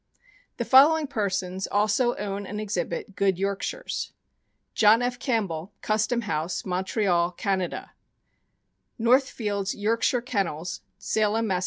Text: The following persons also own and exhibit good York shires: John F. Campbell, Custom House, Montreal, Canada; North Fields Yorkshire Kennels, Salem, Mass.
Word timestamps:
The 0.57 0.65
following 0.65 1.05
persons 1.05 1.67
also 1.67 2.15
own 2.15 2.47
and 2.47 2.59
exhibit 2.59 3.15
good 3.15 3.37
York 3.37 3.61
shires: 3.61 4.13
John 4.73 5.03
F. 5.03 5.19
Campbell, 5.19 5.73
Custom 5.83 6.21
House, 6.21 6.65
Montreal, 6.65 7.29
Canada; 7.33 7.91
North 8.97 9.29
Fields 9.29 9.75
Yorkshire 9.75 10.21
Kennels, 10.21 10.81
Salem, 10.97 11.45
Mass. 11.45 11.59